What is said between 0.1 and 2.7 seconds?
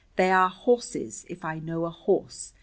"They are horses, if I know a horse.